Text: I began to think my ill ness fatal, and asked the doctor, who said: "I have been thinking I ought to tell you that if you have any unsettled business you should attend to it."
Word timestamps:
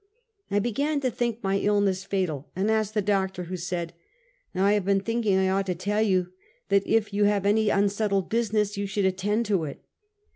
I 0.49 0.57
began 0.57 0.99
to 1.01 1.11
think 1.11 1.43
my 1.43 1.59
ill 1.59 1.79
ness 1.79 2.03
fatal, 2.03 2.49
and 2.55 2.71
asked 2.71 2.95
the 2.95 3.03
doctor, 3.03 3.43
who 3.43 3.55
said: 3.55 3.93
"I 4.55 4.73
have 4.73 4.83
been 4.83 5.01
thinking 5.01 5.37
I 5.37 5.49
ought 5.49 5.67
to 5.67 5.75
tell 5.75 6.01
you 6.01 6.31
that 6.69 6.87
if 6.87 7.13
you 7.13 7.25
have 7.25 7.45
any 7.45 7.69
unsettled 7.69 8.27
business 8.27 8.77
you 8.77 8.87
should 8.87 9.05
attend 9.05 9.45
to 9.45 9.65
it." 9.65 9.83